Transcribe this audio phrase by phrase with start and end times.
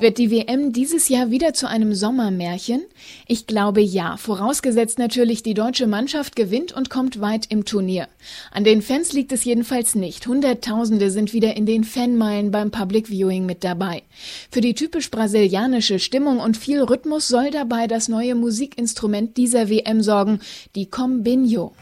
[0.00, 2.82] Wird die WM dieses Jahr wieder zu einem Sommermärchen?
[3.26, 8.06] Ich glaube ja, vorausgesetzt natürlich, die deutsche Mannschaft gewinnt und kommt weit im Turnier.
[8.52, 10.28] An den Fans liegt es jedenfalls nicht.
[10.28, 14.04] Hunderttausende sind wieder in den Fanmeilen beim Public Viewing mit dabei.
[14.52, 20.00] Für die typisch brasilianische Stimmung und viel Rhythmus soll dabei das neue Musikinstrument dieser WM
[20.00, 20.38] sorgen,
[20.76, 21.72] die Combinho.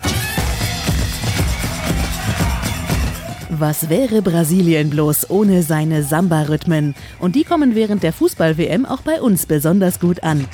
[3.59, 6.95] Was wäre Brasilien bloß ohne seine Samba-Rhythmen?
[7.19, 10.46] Und die kommen während der Fußball-WM auch bei uns besonders gut an.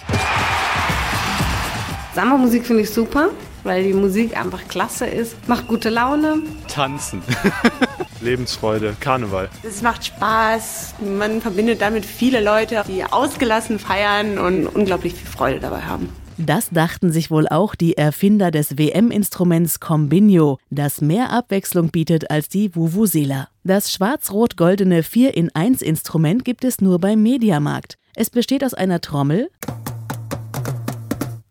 [2.14, 3.30] Samba-Musik finde ich super,
[3.64, 6.42] weil die Musik einfach klasse ist, macht gute Laune.
[6.68, 7.22] Tanzen.
[8.20, 9.48] Lebensfreude, Karneval.
[9.64, 10.94] Es macht Spaß.
[11.18, 16.08] Man verbindet damit viele Leute, die ausgelassen feiern und unglaublich viel Freude dabei haben.
[16.38, 22.48] Das dachten sich wohl auch die Erfinder des WM-Instruments Combinho, das mehr Abwechslung bietet als
[22.48, 23.48] die Vuvuzela.
[23.64, 27.96] Das schwarz-rot-goldene 4-in-1-Instrument gibt es nur beim Mediamarkt.
[28.14, 29.50] Es besteht aus einer Trommel,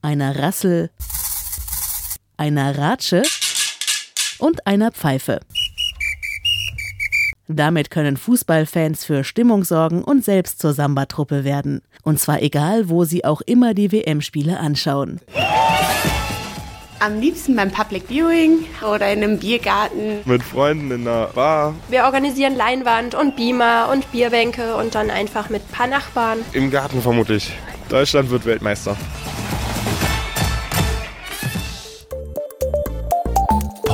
[0.02, 0.89] einer Rassel,
[2.38, 3.22] einer Ratsche
[4.39, 5.39] und einer Pfeife.
[7.55, 11.81] Damit können Fußballfans für Stimmung sorgen und selbst zur Samba-Truppe werden.
[12.03, 15.19] Und zwar egal, wo sie auch immer die WM-Spiele anschauen.
[16.99, 20.19] Am liebsten beim Public Viewing oder in einem Biergarten.
[20.25, 21.73] Mit Freunden in einer Bar.
[21.89, 26.39] Wir organisieren Leinwand und Beamer und Bierbänke und dann einfach mit ein paar Nachbarn.
[26.53, 27.52] Im Garten vermutlich.
[27.89, 28.95] Deutschland wird Weltmeister.